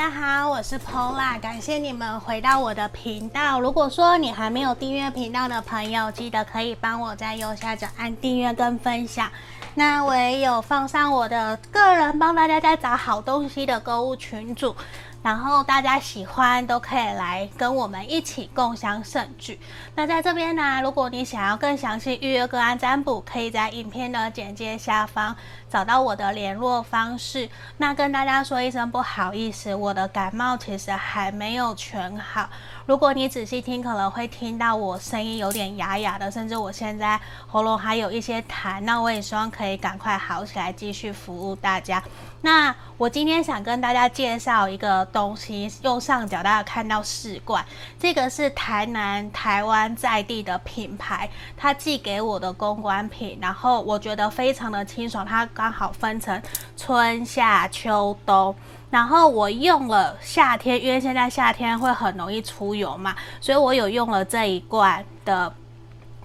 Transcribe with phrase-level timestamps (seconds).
[0.00, 3.60] 大家好，我是 Pola，感谢你们回到我的频道。
[3.60, 9.30] 如果说你还没有订阅频道的朋友，记得可以帮我在右下角按订阅跟分享。
[9.74, 14.74] 那我也有放上我的个人帮大家在找好东西的购物群组。
[15.22, 19.60] 然后大家喜欢都可以来跟我们一起共享盛举。
[19.94, 25.36] 那在这边呢，如果你想要更详细预约个案占卜，可以在影片的简介下方
[25.68, 27.48] 找到我的联络方式。
[27.76, 32.48] 那跟大家说一声不好意思，我的感冒其实还没有全好。
[32.90, 38.80] 如果你仔细听，可能会听到我声音有点哑哑的，甚至我现在喉咙还有一些痰。
[38.80, 42.02] 那我也希望可以赶快好起来，继续服务大家。
[42.40, 47.64] 那我今天想跟大家介绍一个东西，右上角大家看到试罐，
[47.96, 56.42] 这个是台南台湾在地的品牌，他寄给我的公关品，然后我觉得非常的清爽，它刚好分成
[56.76, 58.52] 春夏秋冬，
[58.90, 65.52] 然后我用了夏天，因为现在夏天会很容易出油嘛，所以我有用了这一罐的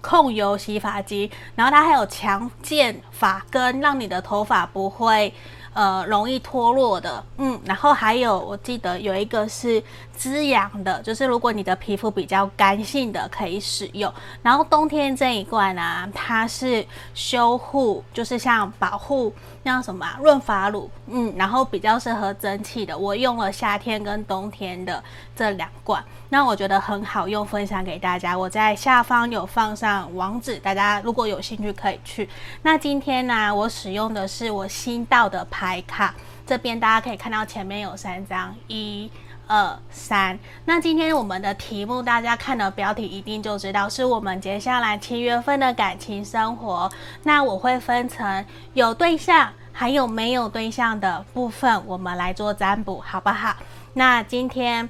[0.02, 5.34] 控油洗发精，然后它还有强健发根，让你的头发不会。
[5.76, 9.84] 呃，容易脱落的，嗯，然后还有，我记得有一个是
[10.16, 14.10] 滋养的，就是如果你的皮肤比较干性的可以使用。
[14.42, 19.34] 然后冬天这一罐呢、啊，它是修护，就是像保护
[19.66, 22.96] 像什么，润发乳，嗯，然后比较适合蒸汽的。
[22.96, 25.04] 我用了夏天跟冬天的
[25.36, 28.38] 这两罐，那我觉得很好用，分享给大家。
[28.38, 32.30] 我在下方有放上网址，大家如果有兴趣可以去。
[32.62, 35.44] 那今天呢、我使用的是我新到的。
[35.50, 36.14] 牌卡
[36.46, 39.10] 这边大家可以看到前面有三张，一、
[39.48, 40.38] 二、三。
[40.66, 46.92] 那今天我们的题目，大家看了标题一定就知道，是我们接下来七月份的感情生活。
[47.24, 53.56] 那我会分成有对象还有没有对象的部分，我们来做占卜，好不好？
[53.94, 54.90] 那今天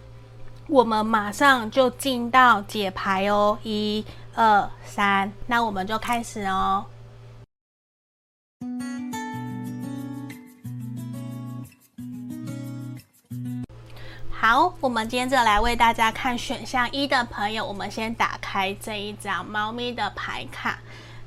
[0.68, 5.32] 我们马上就进到解牌哦，一、二、三。
[5.48, 6.86] 那我们就开始哦。
[14.48, 20.78] 好，我们接着来为大家看选项一的朋友，我们先打开这一张猫咪的牌卡。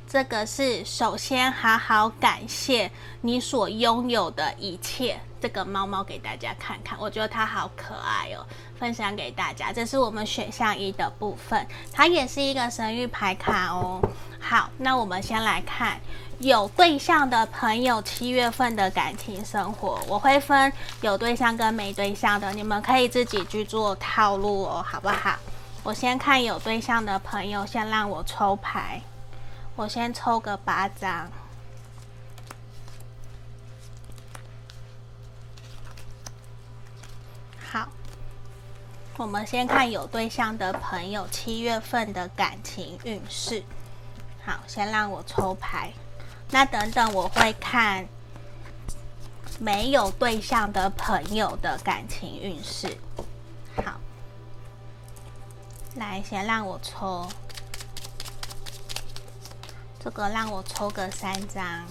[0.06, 2.88] 这个是首先好好感谢
[3.22, 5.18] 你所拥有的一切。
[5.40, 8.46] 这个猫猫给大家看看，我觉得它好可爱哦，
[8.78, 9.72] 分享给大家。
[9.72, 14.00] 这是我们选项一的部分，它也是一个神谕牌卡哦。
[14.38, 16.00] 好，那我们先来看。
[16.38, 20.72] 有对象的朋友，七月份的感情生活，我会分
[21.02, 25.36] 有对象跟没对象的，你们可以自己去做套路哦，好不好？
[25.82, 29.02] 我先看有对象的朋友，先让我抽牌，
[29.76, 31.30] 我先抽个八张。
[37.70, 37.88] 好，
[39.18, 43.62] 我们先看有对象的朋友七月份的感情运势。
[44.48, 45.92] 好，先让我抽牌。
[46.50, 48.08] 那等等，我会看
[49.60, 52.96] 没有对象的朋友的感情运势。
[53.84, 54.00] 好，
[55.96, 57.28] 来，先让我抽
[60.02, 61.84] 这个，让我抽个三张。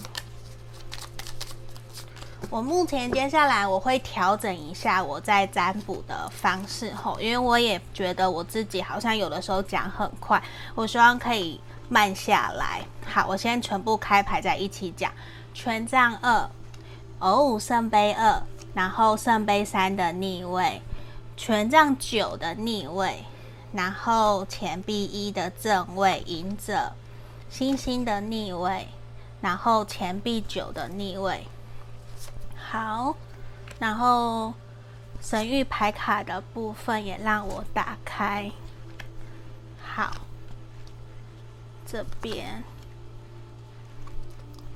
[2.50, 10.42] 我目前接下来我会调整一下我在占卜的方式后，因为我也觉得我自己好像有的时候讲很快，
[10.74, 11.60] 我希望可以。
[11.88, 15.10] 慢下来，好，我先全部开牌在一起讲。
[15.54, 16.48] 权杖二，
[17.18, 18.42] 哦，圣杯二，
[18.74, 20.82] 然后圣杯三的逆位，
[21.36, 23.24] 权杖九的逆位，
[23.72, 26.92] 然后钱币一的正位，隐者，
[27.48, 28.86] 星星的逆位，
[29.40, 31.46] 然后钱币九的逆位。
[32.70, 33.16] 好，
[33.78, 34.52] 然后
[35.20, 38.50] 神諭牌卡的部分也让我打开。
[39.82, 40.12] 好。
[41.90, 42.62] 这边，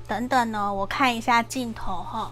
[0.07, 2.31] 等等呢，我看一下镜头哈，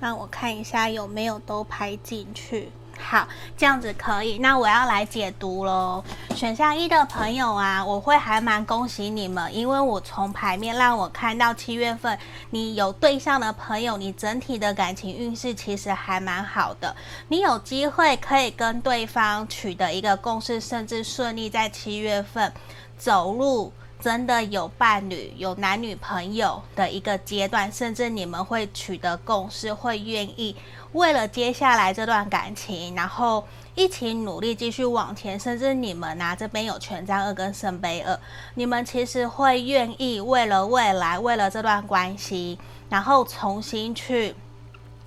[0.00, 2.72] 让我看一下有没有都拍进去。
[2.98, 3.26] 好，
[3.56, 4.38] 这样子可以。
[4.38, 6.02] 那我要来解读喽。
[6.34, 12.18] 选项一的朋友啊，我会还蛮恭喜你们，因为我从牌面让我看到七月份
[12.50, 16.94] 你有对象的朋友，你整体的感情运势其实还蛮好的。
[17.28, 22.52] 你有机会可以跟对方取得一个共识，甚至顺利在七月份
[22.98, 23.72] 走入
[24.04, 30.54] 真的有伴侣、有男女朋友的一个阶段，甚至你们会取得共识，会愿意。
[30.92, 33.42] 为了接下来这段感情，然后
[33.74, 38.20] 一起努力继续往前，甚至你们啊这边有权杖二跟圣杯二，
[38.56, 42.58] 你们其实会愿意为了未来，为了这段关系，
[42.90, 44.34] 然后重新去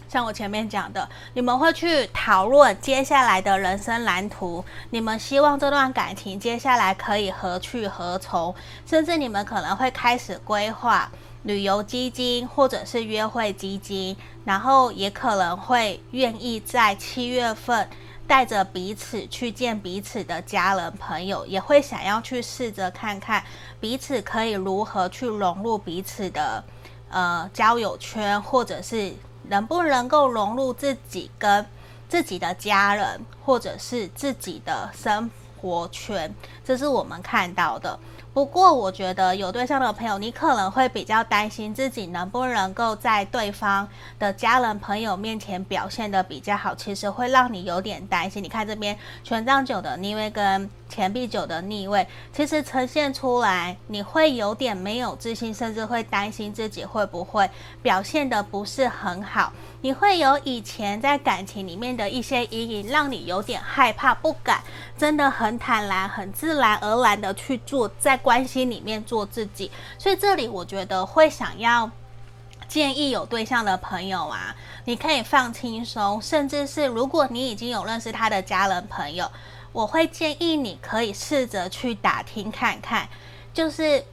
[0.10, 8.56] 像我前面讲的，你们会去讨论接下来的人生蓝图，你们希望这段感情接下来可以何去何从，
[8.86, 11.12] 甚至你们可能会开始规划
[11.44, 14.16] 旅游基金或者是约会基金，
[14.46, 17.90] 然后也可能会愿意在七月份
[18.26, 23.44] 带着彼此去见彼此的家人朋友，也会想要去试着看看
[23.82, 26.64] 彼此可以如何去融入彼此的
[27.10, 29.14] 呃交友圈，或者是。
[29.50, 31.66] 能不能够融入自己跟
[32.10, 35.30] 自己的家人，或者是自己的生
[35.60, 36.34] 活圈，
[36.64, 38.00] 这是我们看到的。
[38.34, 43.90] 不过，我觉得有对象的朋友，你可能会比较担心自己能不能够在对方
[44.20, 48.44] 的家人朋友面前表现得比较好，其实会让你有点担心。
[48.44, 57.50] 你看这边权杖九的逆位跟钱币九的逆位，其实呈现出来，你会有点没有自信，甚至会担心自己会不会
[57.82, 59.52] 表现得不是很好。
[59.82, 64.64] 你会有以前在感情里面的一些阴影，让你有点害怕，不敢
[64.98, 69.72] 真的很坦然、很自然而然的去做，在关系里面做自己。
[69.98, 71.90] 所以这里我觉得会想要
[72.68, 74.56] 建议有对象的朋友啊，
[74.86, 79.30] 你可以放轻松，甚至是如果你已经有认识他的家人朋友，
[79.78, 83.08] 我会建议你可以试着去打听看看，
[83.54, 84.04] 就是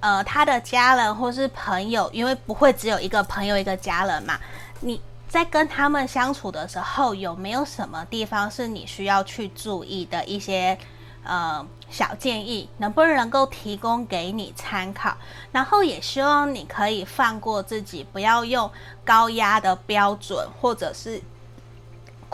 [0.00, 4.36] 呃他的家人或是朋友，因为不会只有一个朋友一个家人嘛。
[4.80, 10.76] 你在跟他们相处的时候，有没有什么地方是你需要去注意的一些
[11.22, 12.68] 呃小建议？
[12.78, 15.16] 能不能够提供给你参考？
[15.52, 18.68] 然后也希望你可以放过自己，不要用
[19.04, 21.22] 高压的标准或者是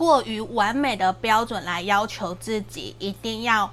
[0.00, 3.70] 过于完美的标准来要求自己，一定要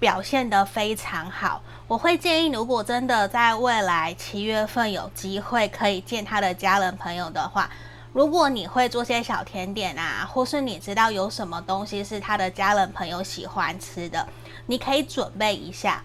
[0.00, 1.62] 表现得非常好。
[1.86, 7.70] 我会建议，如果真的在未来七月份有机会可以见他的家人朋友的话。
[8.12, 14.26] 如果你会做些小甜点啊，或是你知道有什么东西是他的家人朋友喜欢吃的，
[14.66, 16.02] 你可以准备一下。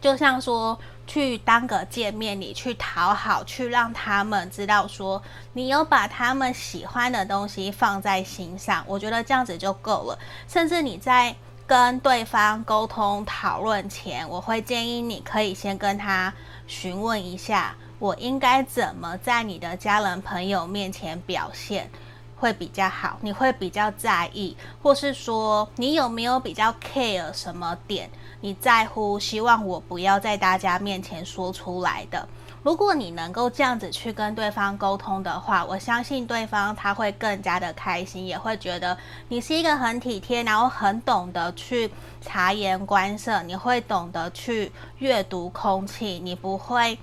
[0.00, 0.76] 就像说
[1.10, 5.20] 去当个见面礼，去讨好，去让他们知道说
[5.54, 10.16] 你有把他们喜欢的东西放在心上，我觉得这样子就够了。
[10.46, 11.34] 甚至你在
[11.66, 16.32] 跟对方沟通讨论前，我会建议你可以先跟他
[16.68, 17.74] 询问一下。
[17.98, 21.90] 我应该怎么在你的家人朋友面前表现
[22.36, 23.18] 会比较好？
[23.20, 28.08] 你会比较在意，或是说你有没有比较 care 什么点？
[28.40, 32.28] 你在乎，希望我不要在大家面前说出来的。
[32.62, 38.96] 如果你能够这样子去跟对方沟通的话，我相信对方他会更加的开心，也会觉得
[39.28, 41.90] 你是一个很体贴，然后很懂得去
[42.20, 46.98] 察言观色，你会懂得去阅读空气，你不会。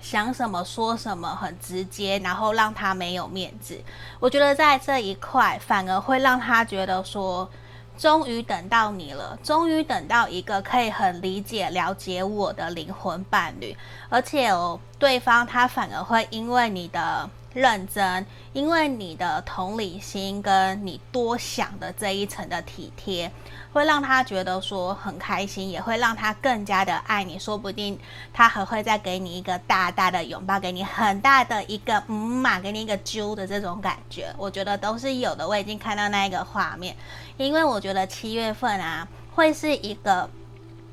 [0.00, 3.76] 想什么说什么，很直接，然后让他没有面子。
[4.20, 7.50] 我觉得在这一块反而会让他觉得说，
[7.98, 13.76] 终于等到你了，终于等到一个可以很理解、了解我的灵魂伴侣，
[14.08, 17.28] 而且哦，对方他反而会因为你的。
[17.58, 23.28] 认真，因为你的同理心跟你多想的这一层的体贴，
[23.72, 27.36] 会让他觉得说很开心，也会让他更加的爱你。
[27.36, 27.98] 说不定
[28.32, 35.48] 他还会再给你一个大大的拥抱，给你很大的一个嗯嘛，给你一个揪的这种感觉，我觉得都是有的。
[35.48, 36.96] 我已经看到那一个画面，
[37.38, 40.30] 因为我觉得七月份啊，会是一个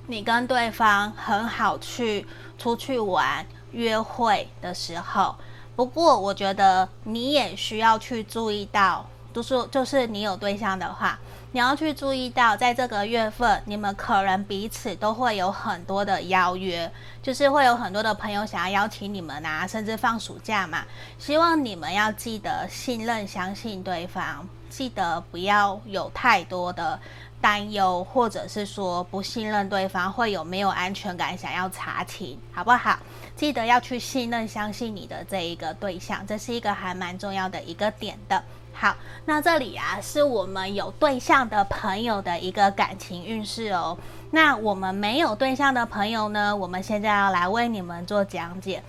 [0.08, 2.26] 你跟对方很好去
[2.58, 5.36] 出去玩、约会的时候。
[5.76, 11.20] 不过，我觉得你也需要去注意到，就是就是你有对象的话，
[11.52, 16.90] 你要去注意到，在这个月份，你们可能彼此都会有很多的邀约，
[17.22, 20.86] 就是会有很多的朋友想要邀请你们啊，甚至放暑假嘛。
[21.20, 26.98] 希望你们要记得信任、相信对方，记得不要有太多的
[27.42, 32.98] 担忧，或者是说不信任对方会有没有安全感，想要查勤，好不好？
[33.36, 38.42] 记得要去信任、相信你的这一个对象，这是一个还蛮重要的一个点的。
[38.74, 43.98] 好，那这里啊是我们有对象的朋友的一个感情运势哦。
[44.32, 48.84] 那我们没有对象的朋友呢，我们现在要来为你们做讲解。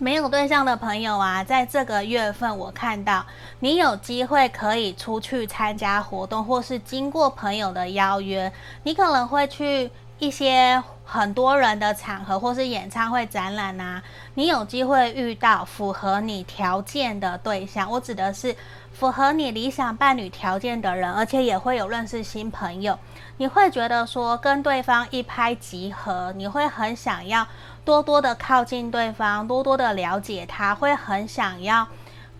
[0.00, 3.26] 没有对象的朋友啊，在这个月份，我看到
[3.58, 8.52] 你有机会可以出去参加活动，或是经过朋友的邀约，
[8.84, 14.02] 你可能会去一些很多人的场合，或是演唱会、展览啊，
[14.34, 17.90] 你有机会遇到符合你条件的对象。
[17.90, 18.54] 我指的是
[18.92, 22.98] 符合你理想伴侣条件的人，而且也会有认识新朋友。
[23.36, 27.46] 你会觉得说跟对方一拍即合，你会很想要。
[27.84, 31.88] 多多的靠近对方，多多的了解他，会很想要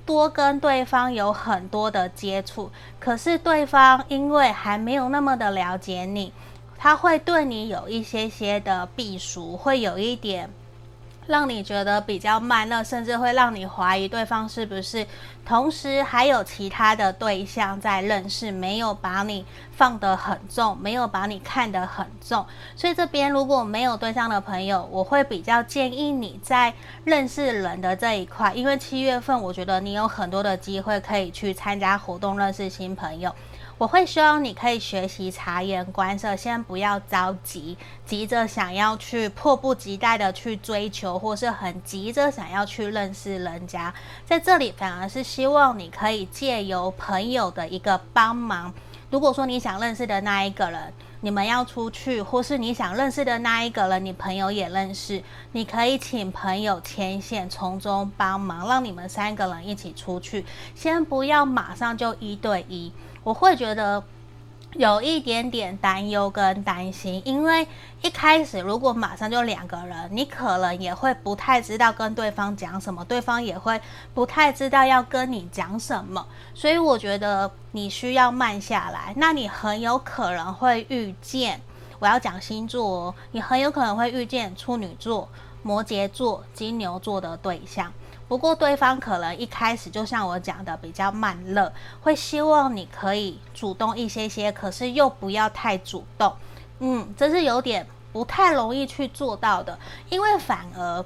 [0.04, 2.70] 多跟对方有很多的接触，
[3.00, 6.34] 可是对方因为还没有那么的了解你，
[6.78, 10.48] 他会对你有一些些的避俗，会有一点。
[11.26, 15.06] 让你觉得比较慢热，甚至会让你怀疑对方是不是
[15.44, 22.46] 同时还有其他的对象在认识，没有把你放得很重，没有把你看得很重。
[22.74, 26.72] 所以这边如果没有对象的朋友，我会比较建议你在
[27.04, 33.30] 认识人的这一块，因为七月份我觉得你有很多的机会可以去参加活动，认识新朋友。
[33.78, 43.94] 我会希望你可以学习察言观色，先不要着急，急着想要去迫不及待的去追求，或是很急着想要去认识人家。
[44.26, 48.74] 在这里，反而是希望你可以借由朋友的一个帮忙。
[49.10, 60.44] 如果说你想认识的那一个人，你们要出去，或是你想认识的那一个人，你朋友也认识，你可以请朋友牵线，从中帮忙，让你们三个人一起出去。
[60.74, 62.92] 先不要马上就一对一。
[63.28, 64.02] 我会觉得
[64.72, 67.68] 有一点点担忧跟担心，因为
[68.00, 73.78] 一开始如果马上就两个人，你可能也会不太知道跟对方讲什么，对方也会
[74.14, 79.12] 不太知道要跟你讲什么，所以我觉得你需要慢下来。
[79.18, 81.60] 那你很有可能会遇见，
[81.98, 85.28] 我要讲星座哦，你很有可能会遇见处女座、
[85.62, 87.92] 摩羯座、金牛座的对象。
[88.28, 96.36] 不过对方可能一开始就像我讲的比较慢热，会希望你可以主动一些些，可是又不要太主动。
[96.80, 99.78] 嗯，这是有点不太容易去做到的，
[100.10, 101.04] 因为反而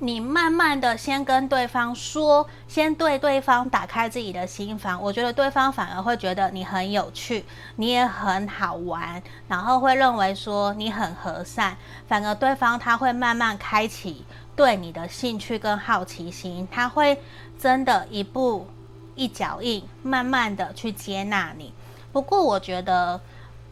[0.00, 7.44] 你慢慢的先跟对方说，先对对方打开自己的心房，我觉得对方反而会觉得你很有趣，
[7.76, 11.76] 你也很好玩，然后会认为说你很和善，
[12.06, 14.24] 反而对方他会慢慢开启。
[14.58, 17.22] 对你的兴趣跟好奇心，他会
[17.60, 18.66] 真的一步
[19.14, 21.72] 一脚印，慢慢的去接纳你。
[22.10, 23.20] 不过，我觉得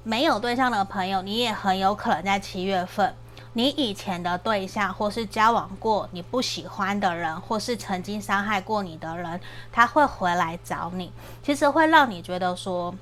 [0.05, 3.13] 没有对象的朋友，你也很有可能在七月份，
[3.55, 9.41] 你以前的对象，或是交往过你不喜欢的人，或是曾经伤害过你的人，
[9.73, 11.13] 他会回来找你。
[11.43, 12.95] 其实会让你觉得说，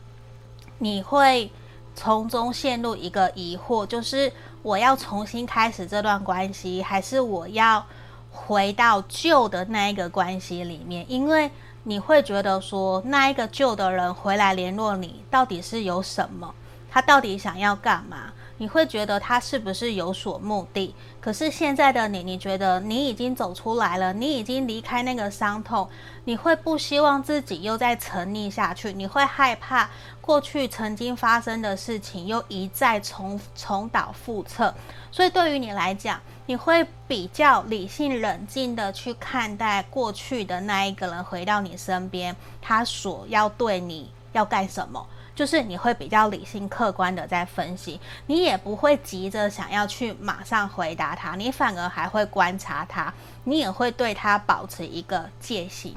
[0.79, 1.53] 你会
[1.95, 4.33] 从中陷入一个疑惑，就是。
[4.65, 7.85] 我要重新开始这段关系，还是我要
[8.31, 11.05] 回到旧的那一个关系里面？
[11.07, 11.51] 因为
[11.83, 16.55] 你会觉得说，那一个旧的人回来联络你，到底是有什么？
[16.91, 18.33] 他到底想要干嘛？
[18.57, 20.95] 你会觉得他是不是有所目的？
[21.21, 25.87] 可是现在的你，你觉得你已经走出来了，你已经离开那个伤痛，
[26.25, 28.95] 你会不希望自己又再沉溺下去？
[28.95, 29.91] 你会害怕
[30.25, 34.73] 过去曾经发生的事情又一再重重蹈覆辙？
[35.13, 45.07] 所以对于你来讲，你会比较理性冷静的去看待过去的那一个人回到你身边，他所要对你要干什么？
[45.35, 53.13] 就是你会比较理性客观的在分析，你也不会急着想要去马上回答他，你反而还会观察他，
[53.43, 55.95] 你也会对他保持一个戒心。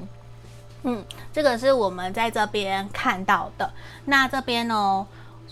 [0.82, 3.70] 嗯，这个是我们在这边看到的。
[4.04, 5.06] 那这边呢，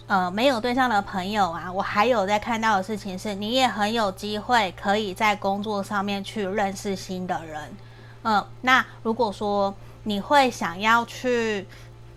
[0.06, 7.76] 呃，没有对象的朋友啊，我还有在看到的事情是，你也很有机会可以在工作上面去认识新的人。
[8.22, 11.66] 嗯，那如果说你会想要去。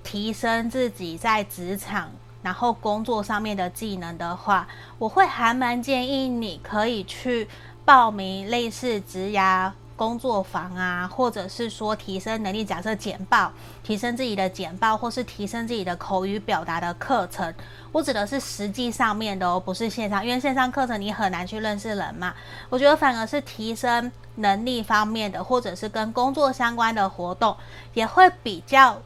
[0.02, 2.10] 提升自己在职场，
[2.42, 7.48] 然后工作上面的技能的话，我会还蛮建议你可以去
[7.86, 13.52] 报名类似职涯工作坊啊，或者是说提升能力，假设简报，
[13.84, 17.54] 提升自己的简报，或是提升自己的口语表达的课程。
[17.92, 22.34] 我指的是实际上面的哦，不是线上，因为线上课程你很难去认识人嘛。
[22.70, 27.54] 我觉得反而是提升能力方面的，或者是跟工作相关的活动，
[27.94, 29.02] 也会比较。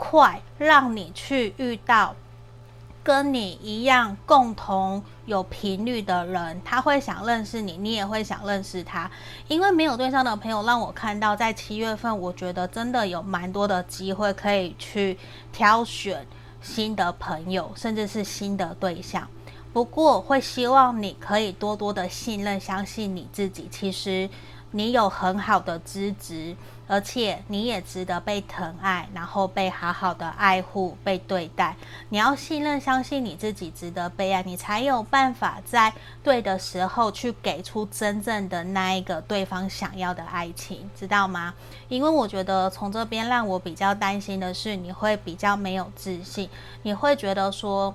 [0.00, 2.14] 快让你去遇到
[3.08, 9.10] 跟你一样共同有频率的人，他会想认识你，你也会想认识他。
[9.46, 15.16] 因为没有对象的朋友，让我看到在七月份，我觉得真的有蛮多的机会可以去
[15.50, 16.26] 挑选
[16.60, 19.26] 新的朋友，甚至是新的对象。
[19.72, 23.66] 不过，会希望你可以多多的信任、相信你自己。
[23.70, 24.28] 其实
[24.72, 26.54] 你有很好的资质。
[26.88, 31.76] 而且你也值得被疼爱，然后被好好的爱护、被对待。
[32.08, 35.92] 你要信任、相信你自己值得被爱，你才有办法在
[36.24, 41.54] 对的时候去给出真正的那一个对方想要的爱情，知道吗？
[41.88, 46.48] 因为我觉得从这边让我比较担心的是，你会比较没有自信，
[46.82, 47.94] 你会觉得说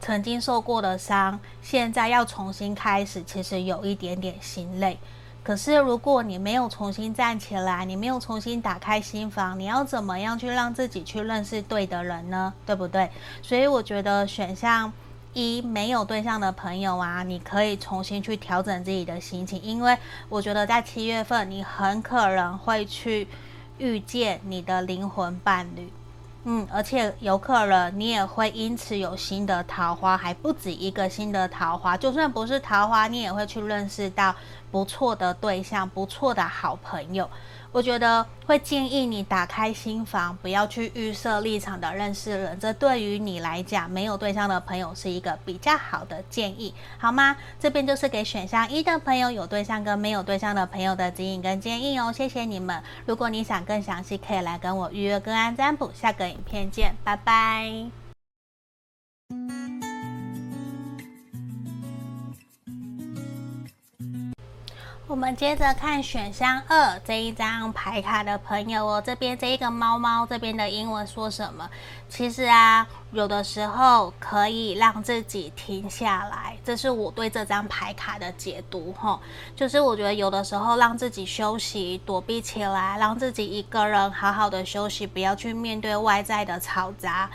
[0.00, 4.98] 曾经受过的伤，现在要重新开始，其实有一点点心累。
[5.44, 12.54] 可是如果你没有重新站起来，你没有重新打开心房，你要怎么样去让自己去认识对的人呢？
[12.64, 13.10] 对不对？
[13.42, 14.90] 所以我觉得选项
[15.34, 19.98] 一没有对象的朋友啊，你可以重新去调整自己的心情，因为
[20.30, 23.28] 我觉得在七月份你很可能会去
[23.76, 25.92] 遇见你的灵魂伴侣。
[26.46, 31.96] 嗯，而且有可能你也会因此有新的桃花，还不止一个新的桃花。
[31.96, 34.34] 就算不是桃花，你也会去认识到
[34.70, 37.28] 不错的对象，不错的好朋友。
[37.74, 42.56] 我觉得会建议你打开心房，不要去预设立场的认识人。
[42.60, 47.36] 这对于你来讲，没有对象的朋友是一个比较好的建议，好吗？
[47.58, 52.12] 这边就是给选项一的朋友，有对象跟没有对象的朋友的指引跟建议哦。
[52.12, 52.80] 谢谢你们。
[53.06, 55.90] 如果你想更详细，可以来跟我预约个案占卜。
[55.92, 57.90] 下个影片见，拜拜。
[65.14, 71.70] 我们接着看选项二这一张牌卡的朋友哦，这边这一个猫猫这边的英文说什么？
[72.08, 79.20] 其实啊，有的时候可以让自己停下来，这是我对这张牌卡的解读哈。
[79.54, 87.30] 就是我觉得有的时候让自己休息，躲避起来，让自己一个人好好的休息，不要去面对外在的嘈杂，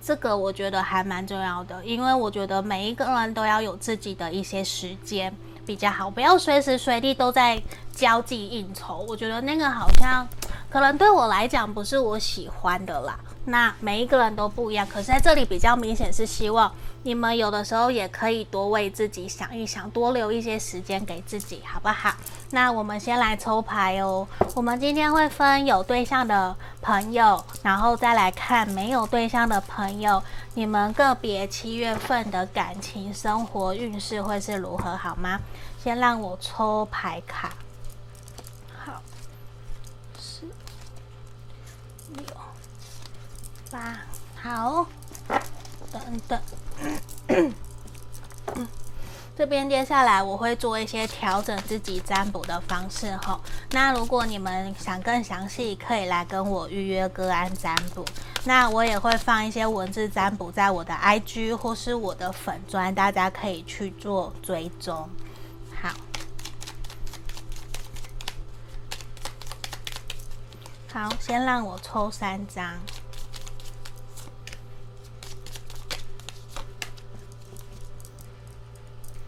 [0.00, 5.34] 这个我觉得还蛮重要的，因为我觉得每一个人都要有自己的一些时间。
[5.66, 7.60] 比较好，不要随时随地都在
[7.92, 9.04] 交际应酬。
[9.08, 10.26] 我觉得那个好像
[10.70, 13.18] 可能对我来讲不是我喜欢的啦。
[13.46, 16.72] 那每一个人都不一样，可是在这里比较明显是希望
[17.04, 22.12] 你们有的时候也可以多为自己想一想，多留一些时间给自己，好不好？
[22.50, 24.26] 那我们先来抽牌哦。
[24.54, 30.20] 我们今天会分有对象的朋友，然后再来看没有对象的朋友，
[30.54, 35.40] 你们个别七月份的感情生活运势会是如何，好吗？
[35.82, 37.52] 先让我抽牌卡。
[43.76, 44.00] 啊，
[44.42, 44.86] 好，
[45.92, 46.40] 等等。
[49.36, 53.38] 这边接下来我会做一些调整自己占卜的方式哈。
[53.72, 58.02] 那如果你们想更详细，可以来跟我预约个案占卜。
[58.44, 65.06] 那我也会放一些文字占卜在我的 IG 或是我的粉专，大家可以去做追踪。
[65.82, 65.90] 好，
[70.94, 72.72] 好，先让我抽三张。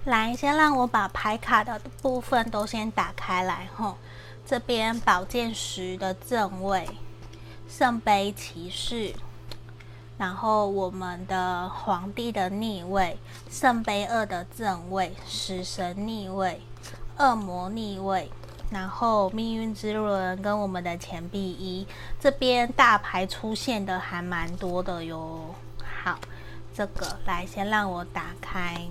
[0.08, 3.98] 来，先让我把牌卡的部分都先打开来吼。
[4.46, 6.88] 这边宝剑十的正位，
[7.68, 9.12] 圣杯骑士，
[10.16, 13.18] 然后我们的皇帝的逆位，
[13.50, 16.62] 圣杯二的正位，死神逆位，
[17.18, 18.30] 恶魔逆位，
[18.70, 21.86] 然后命运之轮跟我们的钱币一，
[22.18, 25.54] 这边大牌出现的还蛮多的哟。
[26.02, 26.18] 好，
[26.74, 28.86] 这个来先让我打开。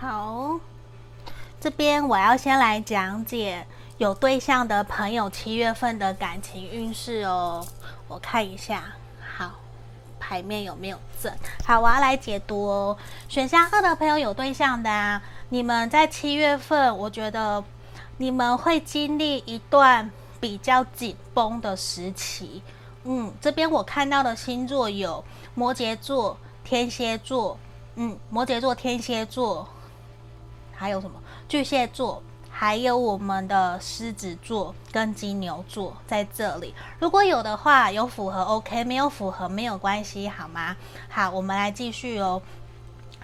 [0.00, 0.60] 好，
[1.60, 7.66] 这边我要先来讲解有对象的朋友七月份的感情运势哦。
[8.06, 8.84] 我看一下，
[9.36, 9.54] 好，
[10.20, 11.32] 牌面有没有正？
[11.66, 12.96] 好，我要来解读哦。
[13.28, 17.64] 选项二的朋友有对象的啊，你们在七月份，我觉得
[18.18, 20.08] 你们会经历一段
[20.38, 22.62] 比较紧绷的时期。
[23.02, 25.24] 嗯，这边我看到的星座有
[25.56, 27.58] 摩羯座、天蝎座，
[27.96, 29.68] 嗯，摩羯座、天蝎座。
[30.78, 31.20] 还有什么？
[31.48, 36.72] 巨蟹座，还有我们的狮子座跟金牛座在这里。
[37.00, 40.76] 如果有的话，有符合 OK，没有符合没有关系，好吗？
[41.08, 42.40] 好，我们来继续哦。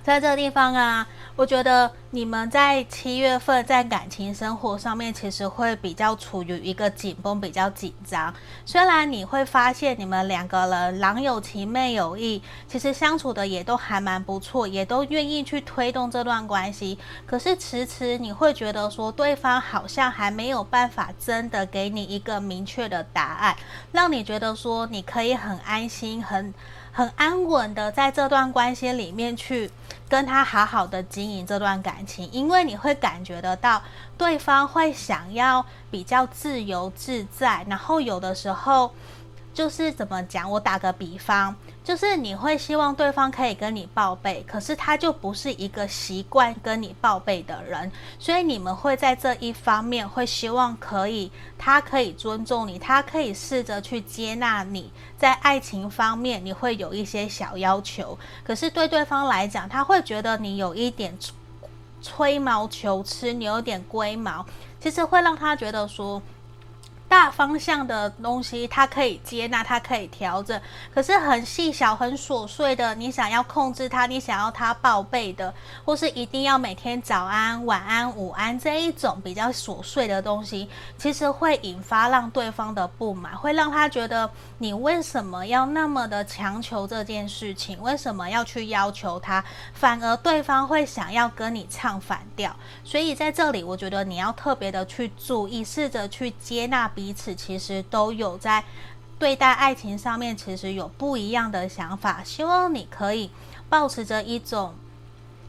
[0.04, 8.32] 在这个地方啊，我觉得你们在七月份在感情生活上面，其实会比较处于一个紧绷、比较紧张。
[8.66, 16.98] 虽然你会发现你们两个人郎有情妹有意，其实相处的也都还蛮不错，也都愿意去推动这段关系。
[17.24, 23.56] 可是迟迟你会觉得说，对方好像还没有办法真的给你一个明确的答案，
[23.90, 26.52] 让你觉得说你可以很安心、很。
[26.96, 29.68] 很安稳的在这段关系里面去
[30.08, 33.82] 跟他好好的经营这段感情，因为你会感觉得到
[34.16, 38.92] 对方会想要比较自由自在，然后有的时候
[39.52, 41.56] 就是怎么讲，我打个比方。
[41.84, 61.14] 就是你会希望对方可以跟你报备，可是他就不是一个习惯跟你报备的人，所以你们会在这一方面会希望可以，他可以尊重你，他可以试着去接纳你，在爱情方面你会有一些小要求，可是对对方来讲，他会觉得你有一点
[62.00, 64.46] 吹毛求疵，你有点龟毛，
[64.80, 66.22] 其实会让他觉得说。
[67.14, 70.60] 大方向的东西，它可以接纳，它可以调整。
[70.92, 87.80] 可是很细小、很琐碎的，你想要控制它，你想要它报备的，或是一定要每天早安、晚安、午安这一种比较琐碎的东西，其实会引发让对方的不满，会让他觉得你为什么要那么的强求这件事情？
[87.80, 89.44] 为什么要去要求他？
[89.72, 92.52] 反而对方会想要跟你唱反调。
[92.82, 98.64] 所以在这里，我觉得你要特别的去注意，试着去接纳彼此其实都有在
[99.18, 102.24] 对待爱情上面，其实有不一样的想法。
[102.24, 103.30] 希望你可以
[103.68, 104.72] 保持着一种。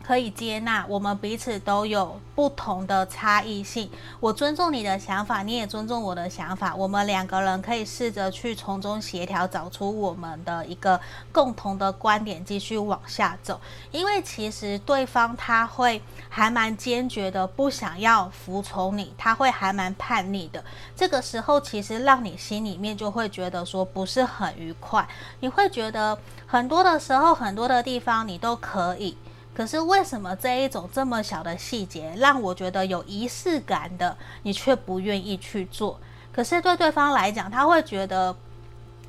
[0.05, 3.89] 可以接纳我们彼此都有不同的差异性，
[4.19, 6.75] 我尊重你的想法，你也尊重我的想法。
[6.75, 13.59] 我们两个人可以试着去从中协调，找出我们的一个共同的观点，继续往下走。
[13.89, 20.63] 因为其实对方他会还蛮坚决的，不想要服从你，他会还蛮叛逆的。
[20.95, 25.07] 这个时候，其实让你心里面就会觉得说不是很愉快，
[25.39, 26.15] 你会觉得
[26.45, 29.17] 很多的时候，很多的地方你都可以。
[29.55, 35.97] 可是为什么这一种这么小的细节，让我觉得有仪式感的，你却不愿意去做？
[36.33, 38.35] 可是对对方来讲，他会觉得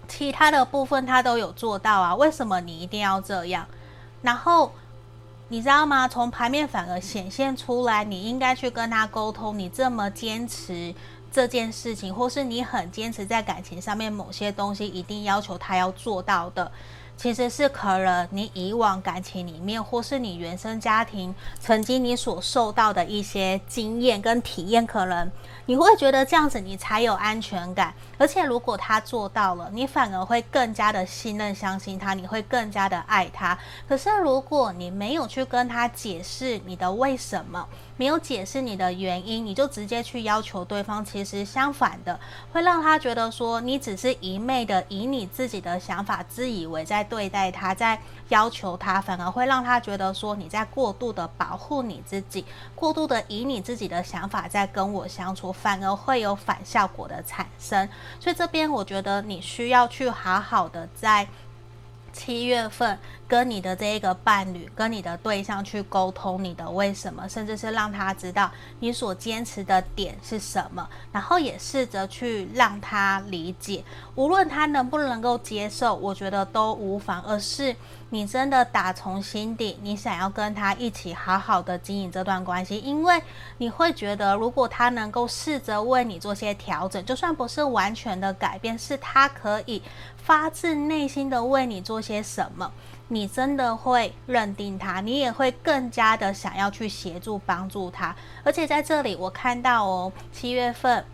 [0.07, 3.67] 其他的部分他都有做到啊，为什么你一定要这样？
[4.23, 4.73] 然后
[5.49, 6.07] 你知道吗？
[6.07, 10.95] 从牌面反而显现出来，你应该去跟他沟通，你这么坚持
[11.33, 16.71] 这件事情，或是你很坚持在感情上面某些东西，一定要求他要做到的。
[17.17, 25.31] 其实是可能你以往感情里面，或是你原生家庭曾经你所受到的一些经验跟体验，可能
[25.67, 27.93] 你会觉得这样子你才有安全感。
[28.19, 33.59] 而且如果他做到了，你反而会更加的信任、相信他，你会更加的爱他。
[33.87, 42.19] 可是如果你没有去跟他解释你的为什么，没有解释你的原因，你就直接去要求对方，其实相反的，
[42.53, 47.99] 会让他觉得说你只是一昧的以你自己的想法自以为在对待他，在
[48.29, 57.89] 要求他，反而会让他觉得说你在过度的保护你自己，过度的以你自己的想法在跟我相处，反而会有反效果的产生。
[58.21, 61.27] 所以这边我觉得你需要去好好的在。
[62.17, 62.99] 七月份
[63.29, 68.51] 跟你的这一个伴侣，跟你的对象去沟通你的为什么，甚至是让他知道
[68.81, 77.77] 你所坚持的点是什么，然后也试着去让他理解，无论他能不能够接受，我觉得都无妨，而是
[78.11, 83.21] 你真的打从心底，你想要跟他一起好好的经营这段关系，因为
[83.59, 89.83] 你会觉得，如果他能够试着为你做些调整，就算不是完全的改变，是他可以。
[90.27, 92.73] 发自内心的为你做些什么，
[93.07, 98.13] 你真的会认定他，你也会更加的想要去协助帮助他。
[98.43, 101.05] 而且在这里，我看到哦，七月份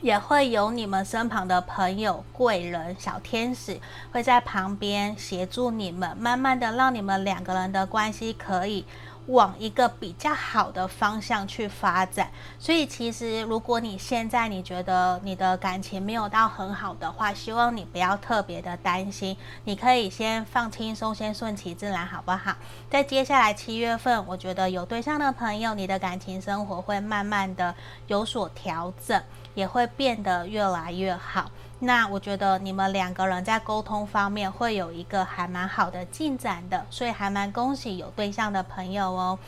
[0.00, 3.80] 也会有你们身旁的朋友、贵人、小天使
[4.12, 8.84] 会在旁边协助你们，慢慢的让你们两个人的关系可以。
[9.28, 22.56] 往一个比较好的方向去发展，所以其实如果你现在你觉得你的感情没有到很好的话，希望你不要特别的担心，你可以先放轻松，先顺其自然，好不好？
[22.90, 27.74] 在接下来七月份，我觉得有对象的朋友，你的感情生活会慢慢的
[28.06, 29.22] 有所调整，
[29.54, 31.50] 也会变得越来越好。
[31.80, 39.38] 那我觉得你们两个人在沟通方面会有一个还蛮好的进展的，所以还蛮恭喜有对象的朋友哦。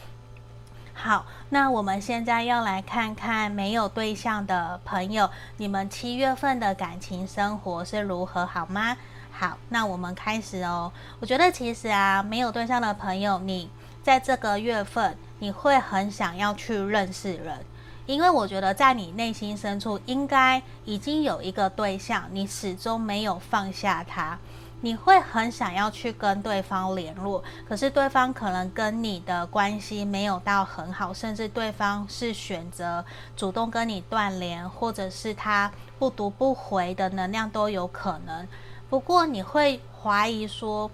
[0.94, 8.96] 好，那我们现在要来看看没有对象的朋友，你们七月份的感情生活是如何，好吗？
[9.32, 10.92] 好，那我们开始哦。
[11.18, 13.70] 我觉得其实啊，没有对象的朋友，你
[14.02, 17.64] 在这个月份你会很想要去认识人。
[18.06, 24.38] 因为我觉得在你内心深处应该已经有一个对象，你始终没有放下他，
[24.80, 33.04] 你会很想要去跟对方联络，可是对方可能跟你的关系没有到很好，甚至对方是选择
[33.36, 38.48] 主动跟你断联，或者是他不读不回的能量都有可能。
[38.88, 40.90] 不过你会怀疑说，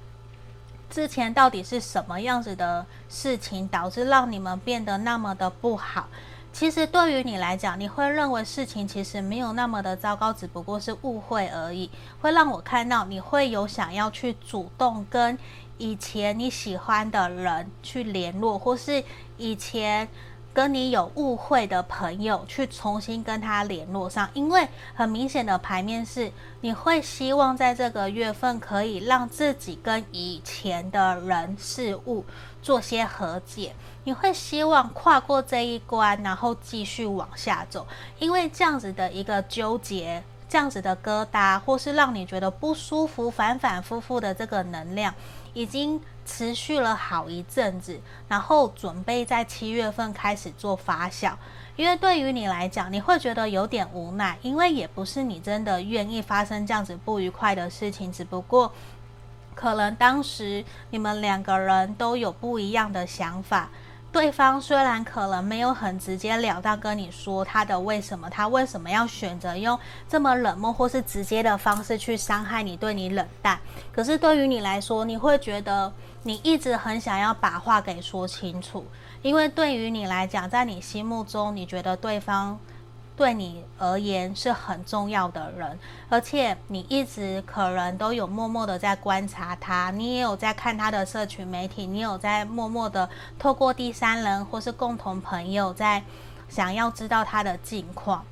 [0.90, 6.09] 之前到底是什么样子的事情导致让你们变得那么的不好？
[6.59, 11.90] 其实对于你来讲，你会认为事情其实没有那么的糟糕，只不过是误会而已。
[12.23, 15.38] 会让我看到你会有想要去主动跟
[15.77, 19.05] 以前你喜欢的人去联络，或是
[19.37, 20.09] 以前
[20.57, 32.25] 跟你有误会的朋友去重新跟他联络上，因为很明显的牌面是，你会希望在这个月份可以让自己跟以前的人事物
[32.62, 37.87] 做些和解，你会希望跨过这一关，然后继续往下走，
[38.19, 45.14] 因为这样子的一个纠结，这样子的疙瘩，或是让你觉得不舒服、反反复复的这个能量，
[45.53, 46.01] 已经。
[46.27, 51.33] 持续了好一阵子，然后准备在七月份开始做发酵。
[51.77, 58.73] 因为对于你来讲，你会觉得有点无奈，因为也不是你真的愿意发生这样子不愉快的事情，只不过
[59.55, 63.71] 可能当时你们两个人都有不一样的想法。
[64.16, 73.61] 对方虽然可能没有很直接了当跟你说他的为什么，他为什么要选择用这么冷漠或是直接的方式去伤害你，对你冷淡，
[73.92, 78.87] 可是对于你来说，你会觉得你一直很想要把话给说清楚，
[79.20, 82.59] 因为对于你来讲，在你心目中，你觉得对方。
[83.16, 85.79] 对你而言是很重要的人，
[86.11, 96.02] 而且你一直可能都有默默的在观察他，你也有在看他的社群媒体，你有在默默的透过第三人或是共同朋友在
[96.50, 98.22] 想要知道他的近况，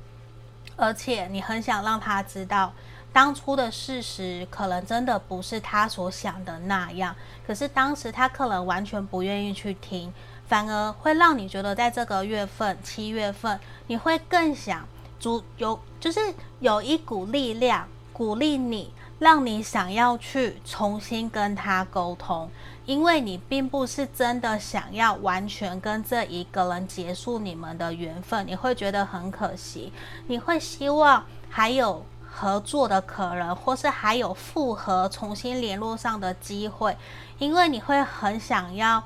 [0.75, 2.71] 而且你很想让他知道
[3.11, 7.15] 当初的事实可能真的不是他所想的那样，
[7.47, 10.13] 可是当时他可能完全不愿意去听。
[10.47, 14.87] 反而会让你觉得，在这个月份，七月份，你会更想
[15.19, 16.19] 足有，就是
[16.59, 22.49] 有一股力量鼓励你，让你想要去重新跟他沟通，
[22.85, 29.91] 因为你并不是真的想要完全跟这一个人结束你们的缘分，你会觉得很可惜，
[30.27, 36.95] 你会希望还有合作的可能，或是还有复合、重新联络上的机会，
[37.39, 39.03] 因为你会很想要。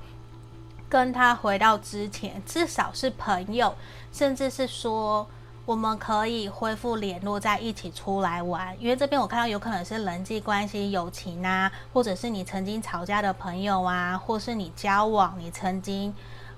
[0.90, 3.76] 跟他回到之前，至少是朋友，
[4.12, 5.28] 甚至是说
[5.66, 8.76] 我们可以恢复联络，在一起出来玩。
[8.82, 16.12] 因为这边我看到有可能是人际关系、友情啊，或者是你曾经吵架的朋友啊，或是你交往你曾经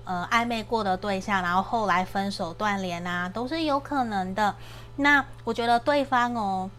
[0.04, 4.54] 呃暧昧过的对象，然后后来分手断联啊，都是有可能的。
[4.96, 6.70] 那我觉得对方哦，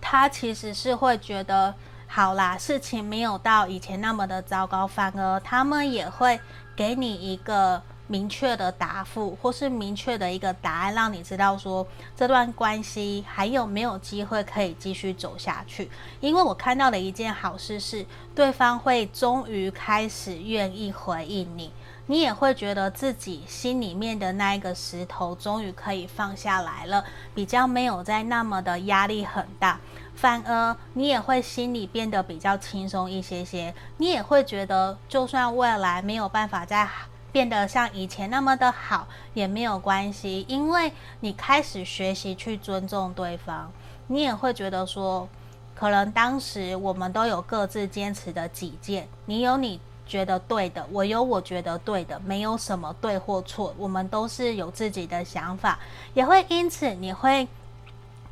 [0.00, 1.74] 他其实是会觉得
[2.06, 6.38] 好啦，事情没有到以前那么的糟糕，反而他们也会。
[6.78, 15.90] 给你一个明确的答复，或是明确的一个答案，让你知道说这段关系还有没有机会可以继续走下去。
[16.20, 21.72] 因为我看到的一件好事是，对方会终于开始愿意回应你，
[22.06, 29.80] 你也会觉得自己心里面的那一个石头终于可以放下来了，比较没有再那么的压力很大。
[30.20, 36.88] 反而你也会心里变得比较轻松一些些，你也会觉得，就算未来没有办法再
[37.30, 43.70] 变得像以前那么的好，也没有关系，因为你开始学习去尊重对方，
[44.08, 45.28] 你也会觉得说，
[45.76, 55.78] 可能当时我们都有各自坚持的己见，你有你觉得对的，我有我觉得对的，没有什么对或错，我们都是有自己的想法，
[56.14, 57.46] 也会因此你会。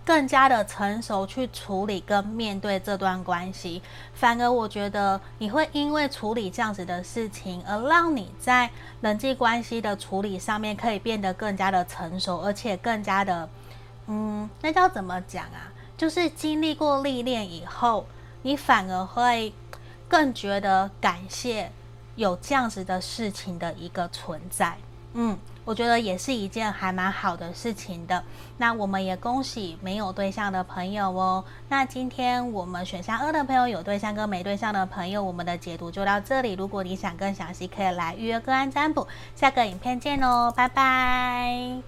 [0.07, 3.83] 更加的成熟去处理跟面对这段关系，
[4.15, 13.49] 反而我觉得你会因为处理这样子的事情，而让你在人际关系的处理上面可以变得更加的成熟，而且更加的，
[14.07, 15.75] 嗯，那叫怎么讲啊？
[15.99, 18.07] 就是经历过历练以后，
[18.43, 19.53] 你反而会
[20.07, 21.73] 更觉得感谢
[22.15, 24.77] 有这样子的事情的一个存在，
[25.15, 25.37] 嗯。
[25.67, 28.23] 我觉得也是一件还蛮好的事情的。
[28.57, 31.45] 那我们也恭喜没有对象的朋友哦。
[31.69, 36.55] 那今天我们选项二的朋友，有对象跟没对象的朋友，我们的解读就到这里。
[36.55, 39.07] 如果你想更详细，可以来预约个案占卜。
[39.35, 41.83] 下个影片见哦，拜拜。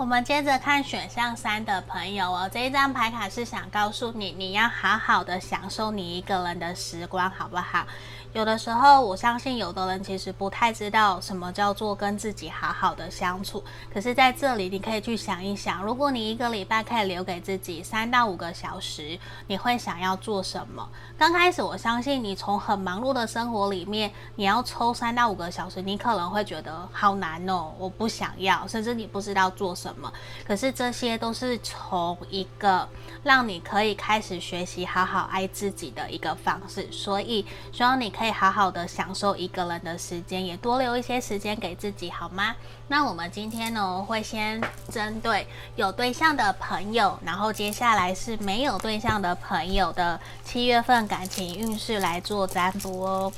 [0.00, 7.86] 我们接着看选项三的朋友哦，这一张牌卡是想告诉你，你要好好的享受你一个人的时光，好不好？
[8.32, 13.62] 有的时候，我相信有的人其实不太知道什么叫做跟自己好好的相处。
[13.92, 20.88] 可是在这里，你可以去想一想，如果你一个礼拜可以留给自己三到五个小时，你会想要做什么？
[21.18, 30.10] 刚开始，我相信你从很忙碌的生活里面，你要抽三到五个小时，你可能会觉得好难哦，我不想要，甚至你不知道做什么。
[30.46, 32.88] 可是这些都是从一个
[33.24, 42.54] 让你可以开始学习好好爱自己的一个方式，所以希望你可以好好的享受一个人的时间，也多留一些时间给自己，好吗？
[42.88, 53.32] 那我们今天呢，会先针对有对象的朋友，然后接下来是没有对象的朋友的七月份感情运势来做占卜哦。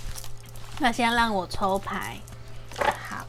[0.80, 2.18] 那先让我抽牌。
[3.08, 3.24] 好，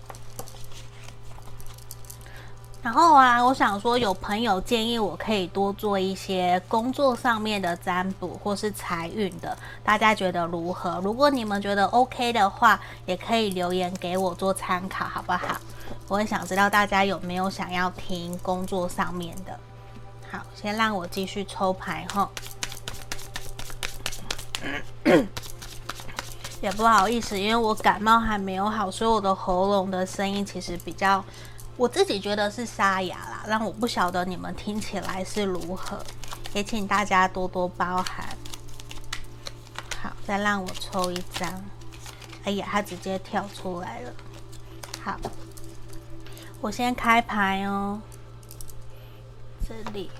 [2.84, 11.00] 然后啊，我想说，有朋友建议我可以多做一些工作上面的占卜，或是财运的，大家觉得如何？
[11.02, 15.56] 如果你们觉得 OK 的话，也可以留言给我做参考，好不好？
[16.10, 19.58] 我很想知道大家有没有想要听工作上面的。
[20.30, 22.30] 好，先让我继续抽牌哈。
[26.62, 31.24] 也不好意思，因为我感冒还没有好，所以我的喉咙的声音其实比较，
[31.76, 33.44] 我自己觉得是沙哑啦。
[33.48, 36.00] 让我不晓得你们听起来是如何，
[36.54, 38.38] 也请大家多多包涵。
[40.02, 41.64] 好，再让我抽一张。
[42.44, 44.14] 哎呀，它直接跳出来了。
[45.02, 45.18] 好，
[46.62, 48.02] 我先开牌哦。
[49.66, 50.12] 这里，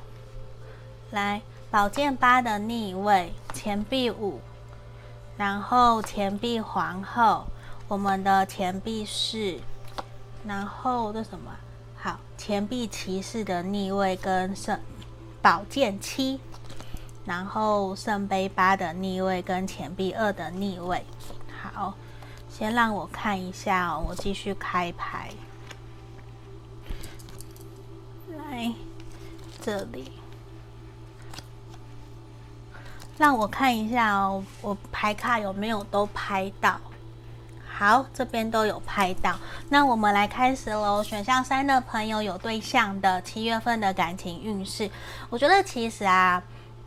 [1.12, 4.40] 来，宝剑八的逆位，钱币五。
[5.36, 7.46] 然后钱币皇后，
[7.90, 9.60] 我们的钱币四，
[10.46, 11.52] 然后这什么？
[11.96, 14.78] 好，钱币骑士的逆位跟圣
[15.42, 16.40] 宝剑七，
[17.24, 21.06] 然后圣杯八的逆位跟钱币二的逆位。
[21.62, 21.94] 好，
[22.50, 25.30] 先让我看一下哦，我继续开牌。
[28.36, 28.74] 来，
[29.62, 30.12] 这里。
[33.18, 36.82] 让我看一下哦，我牌卡有没有都拍到？
[37.76, 39.36] 好，这边都有拍到。
[39.70, 41.04] 那我们来开始喽。
[41.04, 44.90] 选项三的朋友有对象的七月份的感情运势，
[45.32, 46.42] 我觉得其实啊，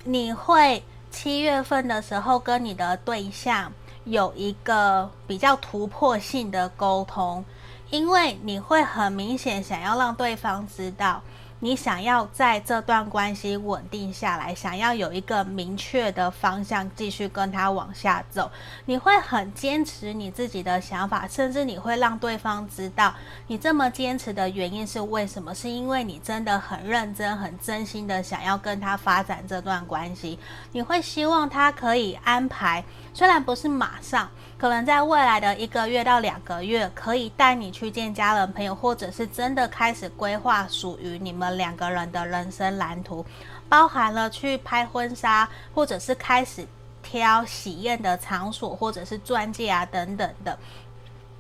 [0.05, 3.73] 你会七月份的时候跟你的对象
[4.05, 7.45] 有一个比较突破性的沟通，
[7.91, 11.21] 因为你会很明显想要让对方知道。
[11.61, 18.51] 你想要在这段关系稳定下来，想要有一个明确的方向，继续跟他往下走，
[18.85, 23.15] 你会很坚持你自己的想法，甚至你会让对方知道
[23.47, 25.55] 你这么坚持的原因是为什么？
[25.55, 30.39] 是因为你真的很认真、很真心的想要跟他发展这段关系。
[30.73, 34.31] 你会希望他可以安排，虽然不是马上。
[34.59, 43.25] 可能在未来的一个月到两个月，可以带你去见家人朋友，或者是真的开始规划属于你们两个人的人生蓝图，
[43.69, 46.67] 包含了去拍婚纱，或者是开始
[47.03, 50.59] 挑喜宴的场所，或者是钻戒啊等等的。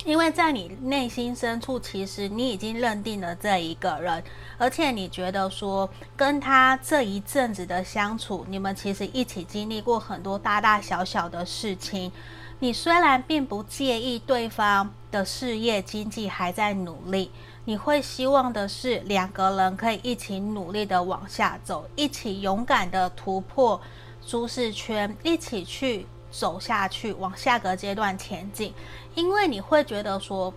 [0.04, 4.22] 因为在你内心深处，其实你已经认定了这一个人，
[4.58, 12.12] 而且你觉得说跟他这一阵子的相处，你们其实一起经历过很多大大小小的事情。
[12.58, 17.30] 你虽然并不介意对方的事业经济还在努力，
[17.66, 23.78] 你会希望的是两个人可以一起努力的往下走，一起勇敢的突破
[24.24, 28.72] 舒适圈，一起去走下去，往下个阶段前进。
[29.14, 30.54] 因为你会觉得说，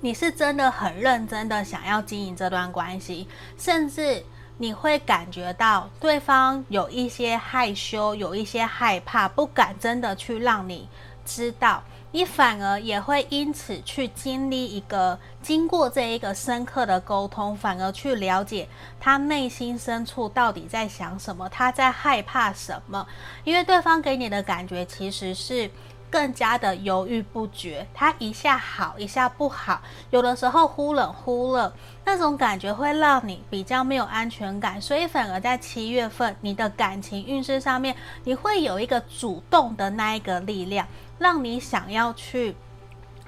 [0.00, 3.28] 你是真的很认真的想要经营这段关系，
[3.58, 4.24] 甚至
[4.56, 10.88] 你会感觉到对方有一些害羞，有一些害怕，不敢真的去让你。
[11.24, 23.06] 知道你反而也会因此去经历一个，经过这一个深刻的沟通，反而去了解他内心深处到底在想什么，他在害怕什么。
[23.44, 25.70] 因为对方给你的感觉其实是
[26.10, 31.72] 更加的犹豫不决，他一下好，一下不好，有的时候忽冷忽热，
[32.04, 37.94] 那种感觉会让你比较没有安全感，所以反而在七月份，你的感情运势上面，
[38.24, 40.86] 你会有一个主动的那一个力量。
[41.18, 42.56] 让你想要去，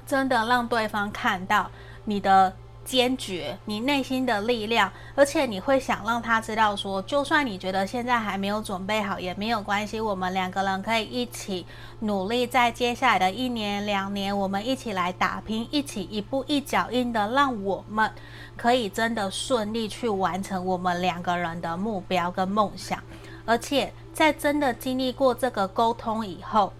[0.06, 1.70] 真的让对方看到
[2.06, 2.50] 你的
[2.92, 11.64] 坚决，你内心的力量，而且你会想让他知道说，就算你觉得现在还没有准备好，也没有关系，我们两个人可以一起
[12.00, 18.12] 努力，在接下来的一年两年，我们一起来打拼，一起一步一脚印的，让我们
[18.58, 23.02] 可以真的顺利去完成我们两个人的目标跟梦想，
[23.46, 26.70] 而且在真的经历过这个沟通以后。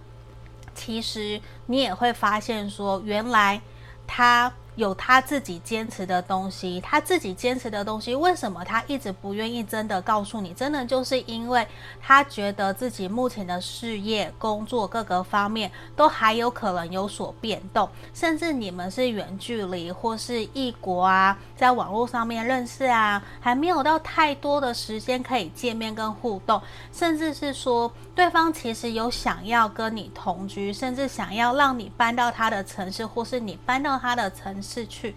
[0.74, 3.62] 其实你也会发现说，原来
[4.06, 10.54] 他有他自己坚持的东西，他自己坚持的东西，为什么他一直不愿意真的告诉你？
[10.54, 11.66] 真的就是因为
[12.00, 26.60] 他觉得自己目前的事业、工作各个方面都还有可能有所变动，甚至你们是远距离或是异国啊，在网络上面认识啊，还没有到太多的时间可以见面跟互动，
[26.92, 35.14] 甚至是说对方其实有想要跟你同居，甚至想要让你搬到他的城市，或是你搬到他的城是去，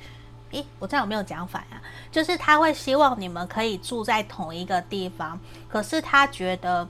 [0.52, 1.82] 诶，我这样有没有讲反啊？
[2.12, 5.40] 就是他会希望你们可以住在同一个地方，
[5.70, 6.88] 可是他觉得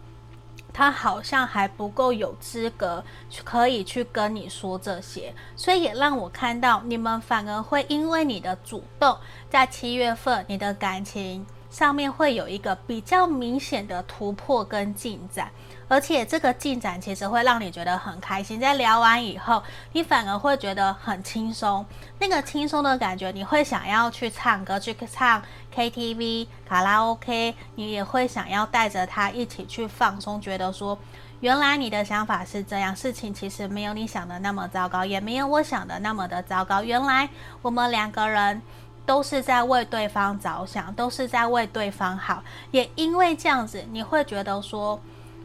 [0.72, 9.18] 他好像还不够有资格去可以去跟你说这些，所以也让我看到你们反而会因为你的主动，
[9.49, 15.51] 在七月份你的感情上面会有一个比较明显的突破跟进展。
[15.88, 19.62] 而且这个进展其实会让你觉得很开心，在聊完以后，
[19.94, 21.86] 你反而会觉得很轻松。
[22.18, 25.42] 那个轻松的感觉，你会想要去唱歌，去唱
[25.74, 30.98] KTV、卡拉 OK，你也会想要带着他一起去放松，觉得说，
[31.42, 36.82] 原来你的想法是这样，事情其实没有你想的那么糟糕，也没有我想的那么的糟糕。
[36.82, 37.30] 原来
[37.62, 38.60] 我们两个人
[39.06, 42.44] 都是在为对方着想，都是在为对方好。
[42.72, 45.00] 也因为这样子，你会觉得说。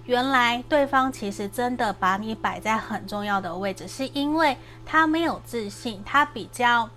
[0.06, 6.88] 原来对方其实真的把你摆在很重要的位置，是因为他没有自信，他比较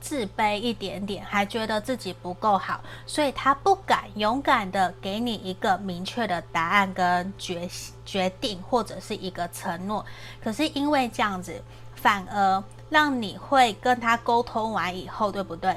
[0.00, 7.68] 自卑一点点，还觉得自己不够好，所以他不敢勇敢的给你一个明确的答案跟决
[8.04, 10.04] 决定，或者是一个承诺。
[10.42, 11.62] 可是因为这样子，
[11.94, 15.76] 反而让你会跟他沟通完以后，对不对？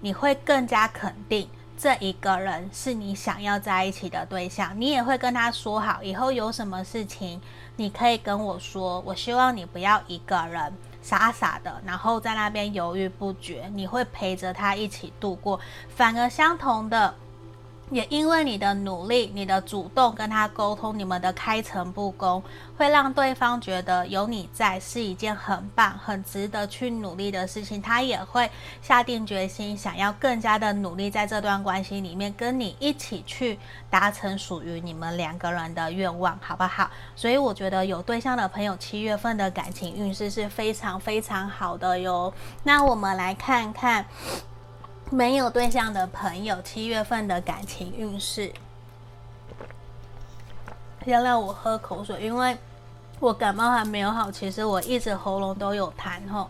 [0.00, 1.48] 你会更加肯定。
[1.80, 7.40] 这一个人是你想要在一起的对象，你也会跟他说好，以后有什么事情
[7.76, 9.00] 你可以跟我说。
[9.00, 10.70] 我希望你不要一个人
[11.00, 15.58] 傻傻的，然后在那边犹豫不决，你会陪着他一起度过。
[15.88, 17.14] 反而相同的。
[17.90, 22.40] 也因为你的努力，你的主动跟他沟通，你们的开诚布公，
[22.76, 27.82] 会让对方觉得有你在是一件很棒、很值得去努力的事情。
[27.82, 28.48] 他也会
[28.80, 33.58] 下定决心，想要更加的努力，在这段关系里面跟你一起去
[33.90, 36.88] 达成属于你们两个人的愿望，好不好？
[37.16, 42.32] 所以我觉得有对象的朋友，七月份的感情运势是非常非常好的哟。
[42.62, 44.06] 那我们来看看。
[45.10, 48.52] 没有对象的朋友，七月份的感情运势。
[51.04, 52.56] 先让我喝口水，因为
[53.18, 56.48] 我感冒还没有好，其实我一直喉咙都有痰吼。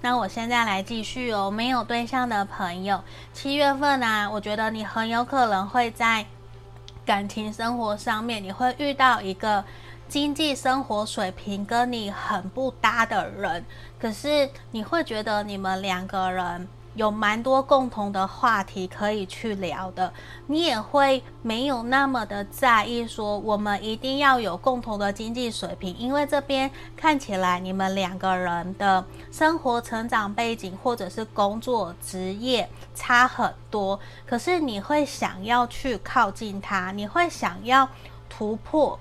[0.00, 1.48] 那我现在来继续哦。
[1.48, 3.00] 没有对象的朋友，
[3.32, 6.26] 七月份啊，我觉得你很有可能会在
[7.06, 9.62] 感情生活上面，你会遇到一个
[10.08, 13.64] 经济生活水平跟你很不搭的人，
[14.00, 16.66] 可是你会觉得你们两个人。
[16.94, 20.12] 有蛮多共同的话题可以去聊的，
[20.46, 37.88] 你也会没有那么的在意说我们一定要有共同的经济水平，因为这边看起来你们两个人的生活成长背景或者是工作职业差很多，可是你会想要去靠近他，你会想要
[38.28, 38.98] 突破，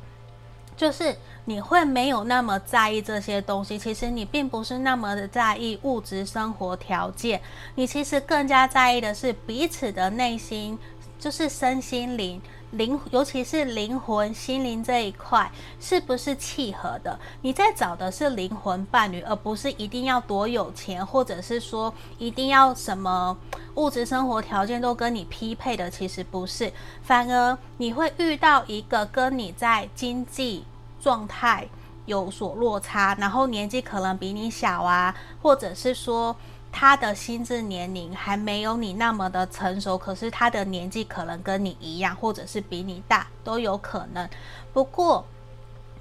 [0.78, 1.18] 就是。
[1.50, 7.41] 你会没有那么在意这些东西，其实你并不是那么的在意物质生活条件，
[7.74, 10.78] 你其实更加在意的是彼此的内心，
[11.18, 12.39] 就是身心灵
[12.70, 17.20] 灵，尤其是灵魂心灵这一块是不是契合的？
[17.41, 23.36] 你在找的是灵魂伴侣，而不是一定要多有钱，或者是说一定要什么
[23.74, 26.72] 物质生活条件都跟你匹配的，其实不是，
[27.02, 30.64] 反而你会遇到一个跟你在经济。
[31.02, 31.68] 状态
[32.06, 36.36] 有所落差，然后年纪可能比你小啊，或者是说
[36.72, 44.28] 他的心智年龄还没有你那么的成熟，可是他的年纪可能跟你一样，或者是比你大都有可能。
[44.74, 45.26] 不过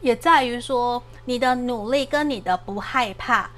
[0.01, 3.51] 也在于说你的努力跟你的不害怕，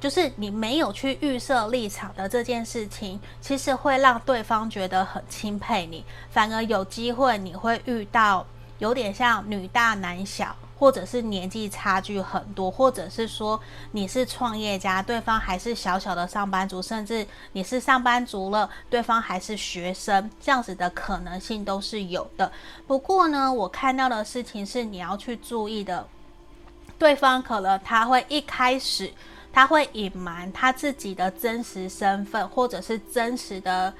[0.00, 8.46] 就是你没有去预设立场的这件事情，其实会让对方觉得很钦佩你，反而有机会你会遇到
[8.78, 10.54] 有点像女大男小。
[10.78, 13.58] 或者是年纪差距很多，或者是说
[13.92, 22.52] 你是创业家，对方还是小小的上班族，甚至你是上班族了，对方还是学生，这样子的可能性都是有的。
[22.86, 26.06] 不过呢，我看到的事情是你要去注意的，
[26.98, 29.10] 对方可能他会一开始
[29.52, 33.90] 他会隐瞒他自己的真实身份，或者是真实的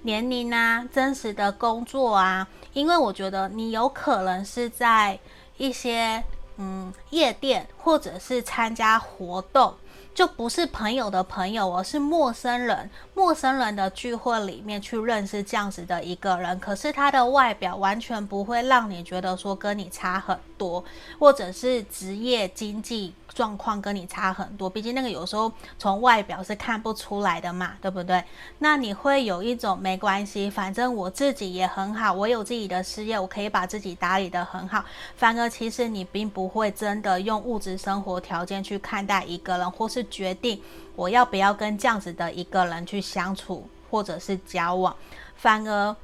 [0.00, 5.18] 年龄啊，真实的工作啊，因为我觉得你有可能是在。
[5.62, 6.24] 一些
[6.56, 9.72] 嗯夜店，或者是参加活动，
[10.12, 12.90] 就不是朋友的朋友，而是陌生人。
[13.14, 20.84] 陌生人的聚会里面去认识这样子的一个人，可是他的外表完全不会让你觉得说跟你差很多，
[21.20, 24.68] 或者是职业经济状况跟你差很多。
[24.68, 28.22] 毕竟那个有时候从外表是看不出来的嘛，对不对？
[28.58, 34.84] 那你会有一种没关系，反正我自己也很好，我有自己的事业，我可以把自己打理得很好。
[35.16, 40.60] 反而其实你并不会真的用物质生活条件去看待一个人，或是决定
[40.94, 44.94] 我要不要跟这样子的一个人去相处，或者是交往，
[45.36, 45.96] 反而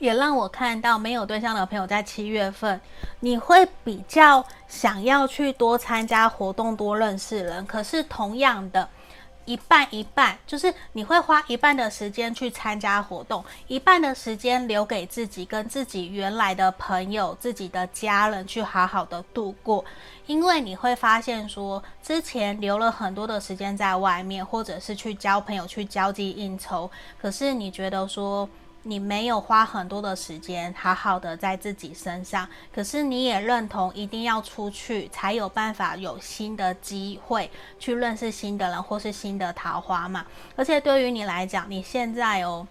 [0.00, 2.80] 也让我看到没有对象的朋友在七月份，
[3.20, 7.64] 你会比较想要去多参加活动，多认识人。
[7.64, 8.88] 可是同样的。
[9.46, 19.84] 一半一半，就是你会花一半的时间去参加活动，一半的时间留给自己，跟自己原来的朋友、自己的家人去好好的度过。
[20.26, 26.88] 因为你会发现说，之前留了很多的时间在外面，或者是去交朋友、去交际应酬，
[27.20, 28.48] 可是你觉得说。
[28.82, 40.24] 你没有花很多的时间好好的在自己身上，可是你也认同一定要出去才有办法有新的机会去认识新的人或是新的桃花嘛。
[40.56, 42.66] 而且对于你来讲，你现在哦，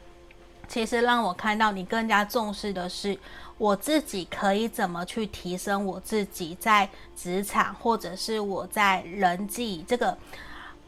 [0.68, 3.18] 其实让我看到你更加重视的是
[3.60, 10.18] 我自己可以怎么去提升我自己在职场或者是我在人际这个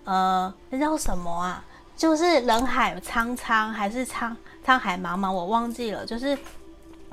[0.04, 1.64] 呃，那叫什么啊？
[1.96, 4.36] 就是人海苍苍还是苍？
[4.66, 6.38] 沧海茫茫，我忘记了，就是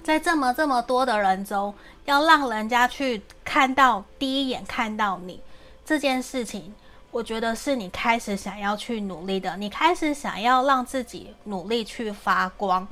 [0.02, 1.74] 在这么这么多的人中，
[2.04, 5.40] 要让人家去看到第一眼看到你
[5.84, 6.74] 这件事情，
[7.10, 12.86] 我觉得是你开始想要去努力的，你开始想要让自己努力去发光，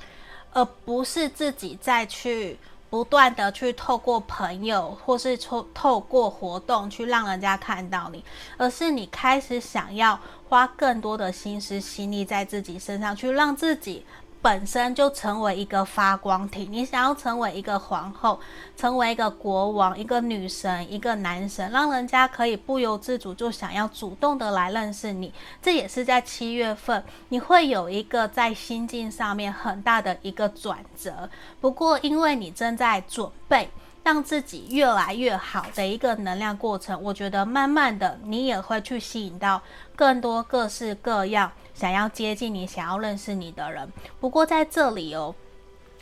[0.53, 8.25] 而不是自己再去不断的去透过朋友或是透透过活动去让人家看到你，
[8.57, 14.05] 而是你开始想要花更多的心思心力在自己身上去让自己。
[14.41, 18.39] 本身就成为一个发光体，你想要成为一个皇后，
[18.77, 25.33] 成为一个国王，一个女神，一个男神，让人家可以不由自主就想要主动的来认识你。
[25.61, 31.29] 这也是在七月份，你会有一个在心境上面很大的一个转折。
[31.61, 33.69] 不过，因为你正在准备。
[34.07, 39.61] 让自己越来越好的一个能量过程，我觉得慢慢的你也会去吸引到
[39.97, 43.93] 更多各式各样想要接近你、想要认识你的人。
[44.19, 45.35] 不过在这里哦，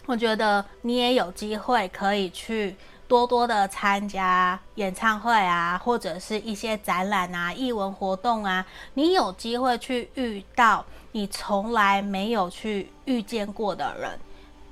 [0.06, 2.76] 我觉得你也有机会可以去
[3.08, 8.64] 多多的参加演唱会啊，或者是一些展览啊、艺文活动啊，
[8.94, 14.18] 你有机会去遇到你从来没有去遇见过的人，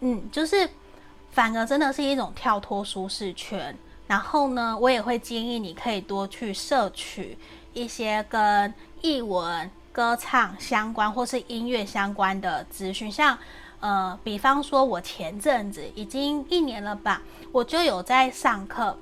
[0.01, 0.71] 嗯，就是。
[1.33, 3.75] 反而真的是一种跳脱舒适圈，
[4.07, 7.39] 然后呢，我也会建议你可以多去摄取
[7.73, 13.39] 一些跟艺文、歌唱相关或是音乐相关的资讯，像
[13.81, 17.21] 呃，比方说我前阵子已经一年了吧，
[17.53, 18.97] 我就有在上课，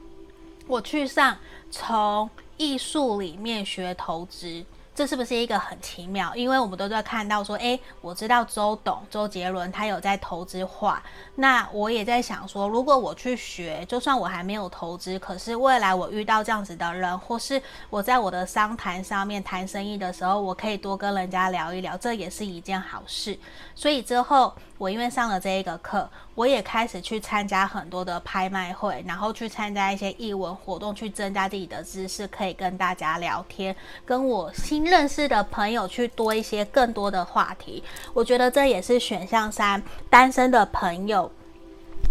[0.66, 1.36] 我去上
[1.70, 4.64] 从艺术里面学投资。
[4.94, 6.34] 这是不是一个很奇妙？
[6.34, 11.02] 因为我们都在看到说，诶，我知道周董、周杰伦他有在投资画，
[11.36, 23.38] 那我也在想说，如果我去学，就算我还没有投资，可是未来我遇到这样子的人，或是我在我的商谈上面谈生意的时候，我可以多跟人家聊一聊，这也是一件好事。
[23.74, 33.76] 所以之后我因为上了这一个课，我也开始去参加很多的拍卖会，然后去参加一些艺文活动，去增加自己的知识，可以跟大家聊天，
[34.06, 37.84] 跟我新认识的朋友去多一些更多的话题。
[38.14, 41.30] 我觉得这也是选项三单身的朋友，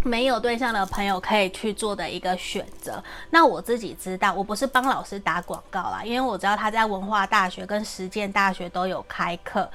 [0.03, 3.03] 没有对象的朋友可以去做的一个选择。
[3.31, 9.67] 那我自己知道，我不是帮老师打广告啦，因为我知道他在文化大学跟实践大学都有开课。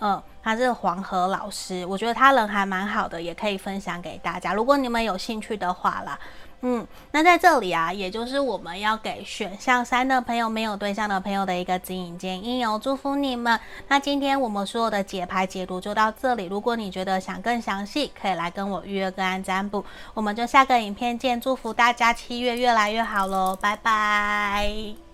[0.00, 4.54] 嗯，他是黄河老师，我觉得他人还蛮好的，也可以分享给大家。
[4.54, 6.18] 如果你们有兴趣的话啦，
[6.62, 13.60] 嗯，那在这里啊，也就是我们要给选项三的朋友，没有对象的朋友的一个指引建议哦，祝福你们。
[13.88, 19.84] 那今天我们所有的解牌解读就到这里，如果你觉得想更详细，可以来跟我预约个案占卜。
[20.14, 25.07] 我们就下个影片见，祝福大家七月越来越好喽，拜拜。